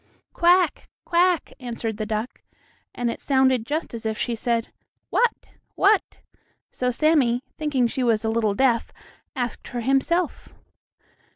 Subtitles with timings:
[0.33, 0.89] "Quack!
[1.05, 2.41] quack!" answered the duck,
[2.95, 4.69] and it sounded just as if she said,
[5.11, 5.49] "What?
[5.75, 6.21] what?"
[6.71, 8.91] So Sammie, thinking she was a little deaf,
[9.35, 10.49] asked her himself.